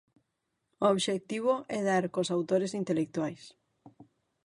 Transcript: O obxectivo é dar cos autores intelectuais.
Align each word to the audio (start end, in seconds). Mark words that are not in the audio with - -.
O 0.83 0.85
obxectivo 0.95 1.53
é 1.77 1.79
dar 1.89 2.03
cos 2.13 2.31
autores 2.35 2.71
intelectuais. 2.81 3.43